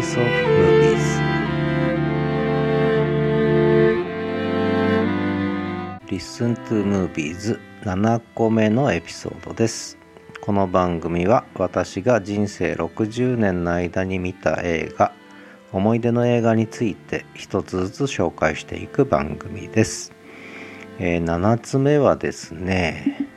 [0.00, 0.26] Voice of
[0.56, 1.20] Movies
[6.10, 9.98] Listen to Movies 7個目のエピソードです。
[10.40, 15.12] この番組は私が人生60年の間に見た映画
[15.70, 20.12] 思い出の映画について一つずつ紹介していく番組です、
[20.98, 23.28] えー、7つ目はですね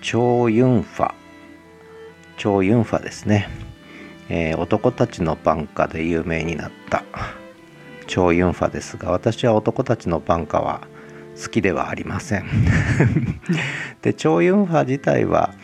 [0.00, 1.12] 超ユンファ。
[2.38, 3.50] 超ユンファですね、
[4.30, 7.04] えー、男たちの挽歌で有名になった。
[8.06, 10.80] 超ユンファですが私は男たちの挽歌は
[11.40, 12.46] 好きではありません。
[14.02, 15.54] で超ユンファ自体は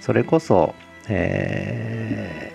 [0.00, 0.74] それこそ、
[1.08, 2.52] え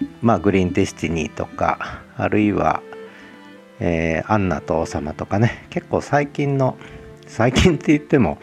[0.00, 2.82] ー、まあグリーンデスティニーとかあるいは、
[3.80, 5.66] えー、アンナと王様とかね。
[5.70, 6.76] 結構最近の
[7.26, 8.38] 最近って言っても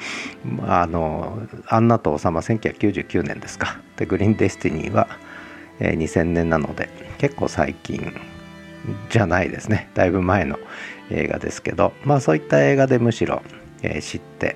[0.68, 3.80] あのアンナと王様1999年ですか。
[3.98, 5.08] でグリーンデスティニーは、
[5.80, 8.14] えー、2000年なので結構最近
[9.10, 9.90] じゃないですね。
[9.94, 10.60] だいぶ前の
[11.10, 13.42] 映画ですけどまあそういった映画でむしろ、
[13.82, 14.56] え、知って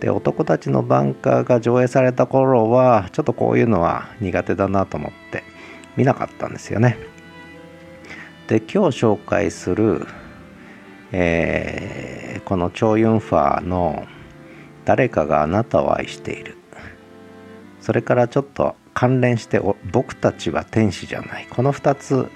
[0.00, 5.42] で男たちのバンカーが上映された頃はちょっとこういうのは苦手だなと思って
[5.96, 6.98] 見なかったんですよね。
[8.46, 10.06] で今日紹介する、
[11.12, 14.06] えー、このチョウ・ユンファーの
[14.86, 16.56] 「誰かがあなたを愛している」
[17.80, 19.60] それからちょっと関連して
[19.92, 22.28] 「僕たちは天使じゃない」この2つ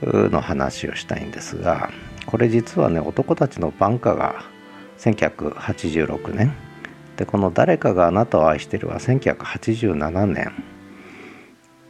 [0.00, 1.90] の話をしたいんですが
[2.24, 4.44] これ実はね男たちの挽歌が
[4.98, 6.52] 1986年。
[7.16, 10.52] でこの「誰かがあなたを愛してる」は1987年。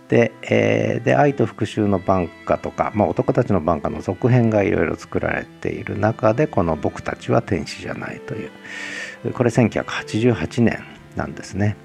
[0.09, 9.33] で「えー、で愛と復讐の挽歌」とか、まあ、男たちの挽歌の続編がいろいろ作られている中でこの「僕たちは天使じゃない」という。
[9.35, 10.83] これ1988年
[11.15, 11.77] なんですね。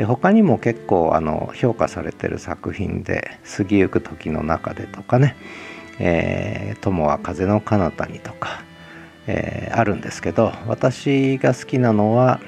[0.00, 5.36] で他にも結構あの評価されてる作品で「過ぎゆく時の中で」とかね
[6.00, 8.62] 「えー、友は風の彼方に」とか、
[9.26, 12.40] えー、あるんですけど私が好きなのは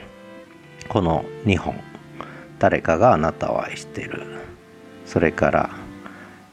[0.88, 1.78] この2本
[2.58, 4.22] 「誰かがあなたを愛してる」
[5.04, 5.70] それから、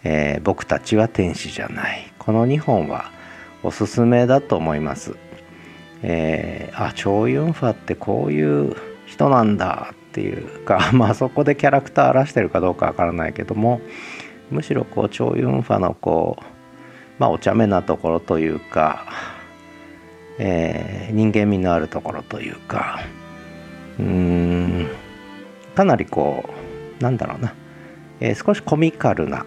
[0.03, 3.09] えー、僕たちは天使じゃない」この2本は
[3.63, 5.15] おすすめだと思います。
[6.03, 13.81] えー、あチョウ・ユンファってこういう人なんだっていうか まあそこでキャラクター荒らしてるかどうかわからないけども
[14.49, 16.43] むしろこうチョウ・ユンファのこう
[17.19, 19.05] まあお茶目なところというか、
[20.39, 23.01] えー、人間味のあるところというか
[23.99, 24.87] うーん
[25.75, 26.49] かなりこ
[26.99, 27.53] うなんだろうな、
[28.19, 29.45] えー、少しコミカルな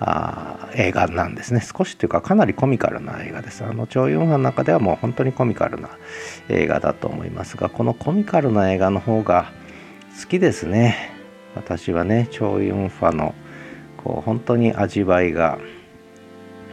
[0.00, 1.60] あ映画なんですね。
[1.60, 3.64] 少しというかかなりコミカルな映画です。
[3.64, 5.90] あのチョウ・ユンファの中ではもう本当にコミカルな
[6.48, 9.50] 映画だと思いますがこのコミカルな映画の方が
[10.20, 11.12] 好きですね。
[11.54, 13.34] 私はねチョウ・ユンファの
[13.96, 15.58] こう本当に味わいが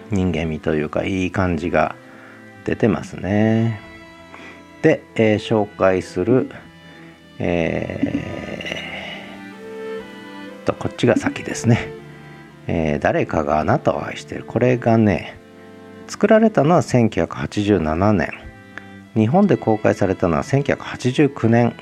[0.10, 1.96] 人間味というかいい感じが
[2.66, 3.80] 出てますね。
[4.82, 6.50] で、えー、紹介する
[7.38, 11.90] えー、とこっちが先ですね、
[12.68, 14.46] えー、誰かがあなたを愛してる。
[14.46, 15.38] これがね
[16.08, 18.30] 作られたのは1987年。
[19.16, 21.76] 日本で公開されたのは1989年。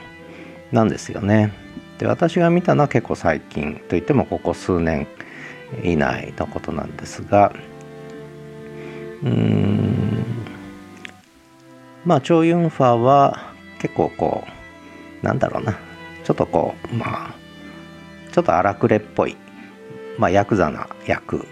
[0.73, 1.53] なんですよね。
[1.99, 5.07] で私が見たのは結構最近といってもここ数年
[5.83, 7.53] 以内のことなんですが
[9.21, 10.25] うーん
[12.03, 14.43] まあチョ・ユンファは結構こ
[15.21, 15.77] うなんだろうな
[16.23, 17.35] ちょっとこうまあ
[18.31, 19.37] ちょっと荒くれっぽい、
[20.17, 21.45] まあ、ヤクザな役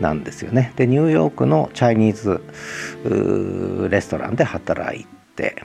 [0.00, 0.74] なんですよね。
[0.76, 5.62] でニューヨークのチャイニーズレストランで働いて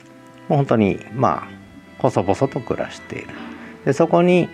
[0.48, 1.61] もう本当にまあ
[2.02, 3.28] 細々と暮らしている。
[3.86, 4.50] でそこに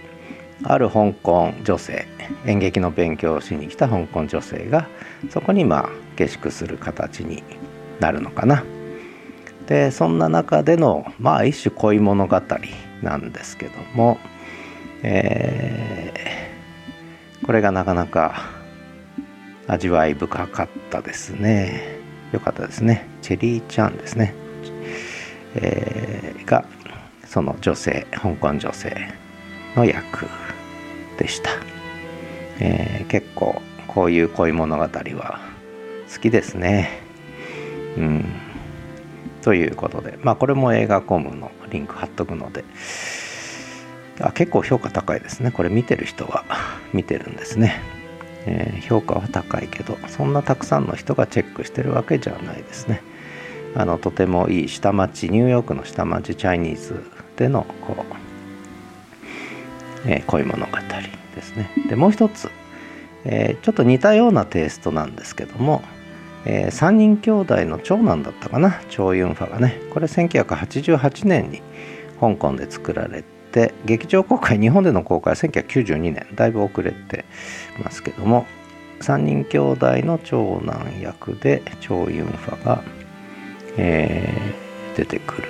[0.63, 2.07] ある香港女性
[2.45, 4.87] 演劇の勉強をしに来た香港女性が
[5.29, 7.43] そこにまあ下宿する形に
[7.99, 8.63] なるのかな。
[9.67, 12.41] でそんな中でのまあ一種恋物語
[13.01, 14.17] なんですけども、
[15.03, 18.49] えー、これがなかなか
[19.67, 21.97] 味わい深かったですね。
[22.31, 23.07] よかったですね。
[23.21, 24.33] チェリーちゃんですね、
[25.55, 26.65] えー、が
[27.27, 28.95] その女性香港女性
[29.75, 30.27] の役
[31.17, 31.51] でした、
[32.59, 35.39] えー、結構こういう恋物語は
[36.13, 37.01] 好きですね。
[37.97, 38.25] うん。
[39.41, 42.63] ということでまあこれも映画コムのリンク貼っとくので。
[44.19, 45.51] あ結構評価高いですね。
[45.51, 46.43] これ見てる人は
[46.93, 47.81] 見てるんですね、
[48.45, 53.01] えー、評価は高いけどそんなたくさんの人がチェックしてるわけじゃないですね。
[53.75, 57.03] あのとてもいい下町ニューヨークの下町チャイニーズ
[57.37, 57.95] でのこ
[60.05, 60.71] う、えー、恋物語
[61.35, 61.69] ですね。
[61.87, 62.49] でもう一つ、
[63.23, 65.81] えー、ちょっと似たようなテイストなんですけども、
[66.45, 68.81] えー、3人兄弟の長男だったかな？
[68.89, 69.79] チョウ・ユンファがね。
[69.93, 71.61] これ1988年に
[72.19, 76.27] 香港で作られて劇場公開日本での公開は1992年。
[76.35, 77.25] だいぶ遅れて
[77.83, 78.45] ますけども
[79.01, 82.83] 3人兄弟の長男役でチョウ・ユンファが、
[83.77, 85.49] えー、出てくる。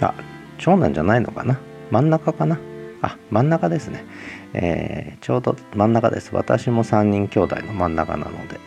[0.00, 0.12] あ
[0.60, 1.58] 長男じゃないのかな？
[1.90, 2.60] 真ん中かな？
[3.02, 4.04] あ真ん中ですね、
[4.52, 6.34] えー、ちょうど真ん中です。
[6.34, 8.60] 私も3人兄弟の真ん中なので、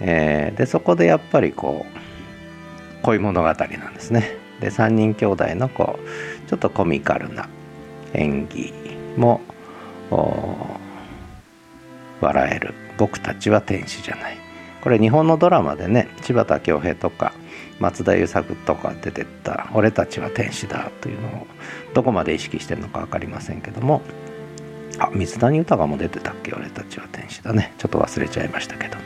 [0.00, 4.36] えー、でそこでやっぱりこう恋物語なんですね。
[4.60, 7.48] で3人兄弟のこうちょっとコミカルな
[8.14, 8.72] 演技
[9.16, 9.40] も
[12.20, 12.74] 笑える。
[12.96, 14.36] 僕たちは天使じゃない。
[14.82, 17.32] これ日本のドラマでね柴田恭平とか
[17.78, 21.46] 松田優作とか出てった「俺たちは天使だ」というのを
[21.94, 24.02] どこまで意識してるのか分かりませんけども
[24.98, 26.52] あ水谷豊も出てたっけ？
[26.52, 27.72] 俺たちは天使だね。
[27.78, 28.98] ちょっと忘れちゃいましたけど。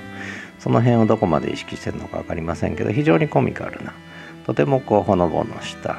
[0.58, 3.92] その辺をどこまで意識してるのか分かりませんけど非常にコミカルな
[4.46, 5.98] とてもこうほのぼのした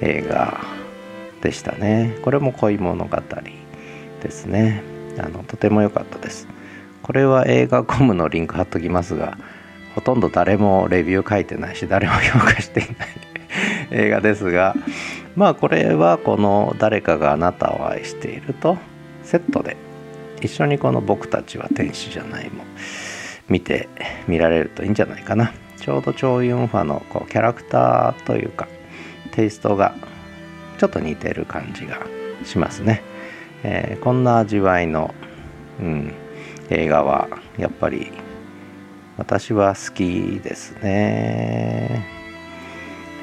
[0.00, 0.58] 映画
[1.42, 2.16] でしたね。
[2.22, 3.18] これも恋物語
[4.22, 4.82] ですね。
[5.18, 6.48] あのとても良かったです。
[7.08, 9.38] これは映画コムのリンク貼っときますが
[9.94, 12.94] ほとんど誰もレビュー書いてないし誰も評価していない
[14.04, 14.76] 映画ですが
[15.34, 18.76] まあこれはこの「誰かがあなたを愛している」と
[19.22, 19.78] セットで
[20.42, 22.64] 一緒にこの「僕たちは天使じゃない」も
[23.48, 23.88] 見て
[24.26, 25.54] 見られるといいんじゃないかな。
[25.80, 28.68] ちょうどチョウ・ユンファのこうキャラクターというか
[29.30, 29.94] テイストが
[30.76, 32.00] ちょっと似てる感じが
[32.44, 33.02] しますね、
[33.62, 35.14] えー、こんな味わいの、
[35.80, 36.12] うん、
[36.70, 38.12] 映画はやっぱり
[39.16, 42.06] 私は好きですね。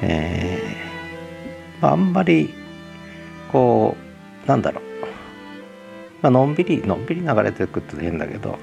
[0.02, 2.52] えー、まあ、あんまり
[3.50, 3.96] こ
[4.44, 4.84] うなんだろう、
[6.22, 8.58] まあのんびりのんびり流れていくって変だけど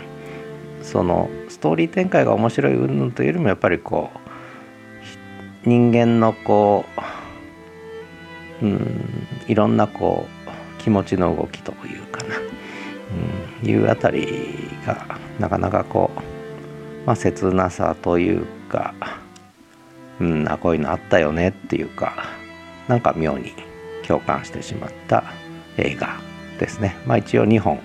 [0.84, 4.12] そのストーリー展開が面白い云々というよりもやっぱりこ
[5.66, 6.86] う人間のこ
[8.62, 12.36] ううんいろんなこう気持ちの動きというかな、
[13.64, 16.20] いうあたりがなかなかこう、
[17.06, 18.94] まあ、切なさというか、
[20.20, 22.26] うん、あこういうのあったよねっていうか
[22.88, 23.54] なんか妙に
[24.06, 25.24] 共感してしまった
[25.78, 26.20] 映画
[26.60, 26.96] ですね。
[27.06, 27.80] まあ、一応2本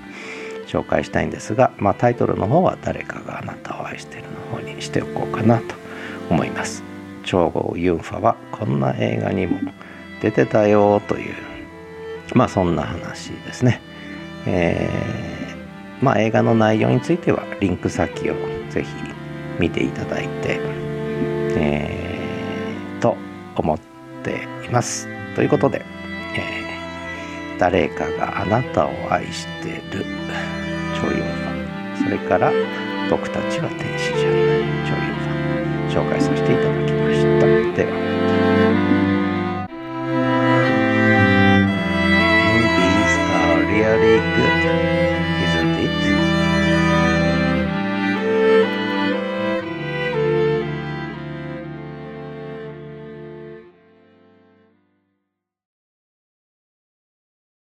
[0.67, 5.75] 紹介したいんですが、まあ、タイトルの方は「誰かがあなたを愛してる」の方にしておこうかなと
[6.31, 6.83] 思います。
[7.25, 9.59] 超合ユンファはこんな映画にも
[10.21, 11.35] 出てたよという
[12.35, 13.81] まあそんな話ですね。
[14.51, 18.35] えーまあ、映画の内容についてはリンク先を
[18.71, 18.89] ぜひ
[19.59, 20.61] 見ていただいて、
[21.57, 23.17] えー、と
[23.57, 23.79] 思っ
[24.23, 25.09] ています。
[25.35, 25.85] ということで、
[26.37, 30.05] えー、誰かがあなたを愛してる
[30.95, 31.55] 超4ファ
[31.95, 32.53] ンそれから
[33.11, 37.47] 僕たちは天使じゃない超4ファン紹介させていただきました。
[37.77, 38.48] ではまた。
[44.39, 44.98] Spirit.